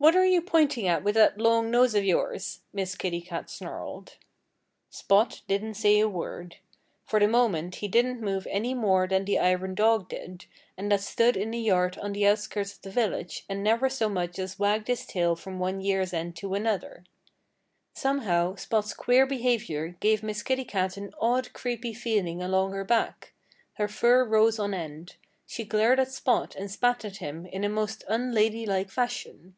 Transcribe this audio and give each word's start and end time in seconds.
"What 0.00 0.14
are 0.14 0.24
you 0.24 0.40
pointing 0.40 0.86
at 0.86 1.02
with 1.02 1.16
that 1.16 1.38
long 1.38 1.72
nose 1.72 1.96
of 1.96 2.04
yours?" 2.04 2.60
Miss 2.72 2.94
Kitty 2.94 3.20
Cat 3.20 3.50
snarled. 3.50 4.16
Spot 4.90 5.40
didn't 5.48 5.74
say 5.74 5.98
a 5.98 6.08
word. 6.08 6.58
For 7.04 7.18
the 7.18 7.26
moment 7.26 7.74
he 7.76 7.88
didn't 7.88 8.20
move 8.20 8.46
any 8.48 8.74
more 8.74 9.08
than 9.08 9.24
the 9.24 9.40
iron 9.40 9.74
dog 9.74 10.08
did, 10.08 10.46
that 10.76 11.00
stood 11.00 11.36
in 11.36 11.52
a 11.52 11.58
yard 11.58 11.98
on 11.98 12.12
the 12.12 12.28
outskirts 12.28 12.74
of 12.76 12.82
the 12.82 12.92
village 12.92 13.44
and 13.48 13.64
never 13.64 13.88
so 13.88 14.08
much 14.08 14.38
as 14.38 14.56
wagged 14.56 14.86
his 14.86 15.04
tail 15.04 15.34
from 15.34 15.58
one 15.58 15.80
year's 15.80 16.12
end 16.14 16.36
to 16.36 16.54
another. 16.54 17.02
Somehow 17.92 18.54
Spot's 18.54 18.94
queer 18.94 19.26
behavior 19.26 19.96
gave 19.98 20.22
Miss 20.22 20.44
Kitty 20.44 20.64
Cat 20.64 20.96
an 20.96 21.12
odd, 21.20 21.52
creepy 21.52 21.92
feeling 21.92 22.40
along 22.40 22.70
her 22.70 22.84
back. 22.84 23.32
Her 23.74 23.88
fur 23.88 24.24
rose 24.24 24.60
on 24.60 24.74
end. 24.74 25.16
She 25.44 25.64
glared 25.64 25.98
at 25.98 26.12
Spot 26.12 26.54
and 26.54 26.70
spat 26.70 27.04
at 27.04 27.16
him 27.16 27.46
in 27.46 27.64
a 27.64 27.68
most 27.68 28.04
unladylike 28.06 28.92
fashion. 28.92 29.56